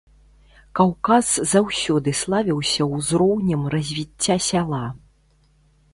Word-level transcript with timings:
Каўказ 0.79 1.27
заўсёды 1.51 2.09
славіўся 2.21 2.89
узроўнем 2.97 3.61
развіцця 3.77 4.35
сяла. 4.51 4.85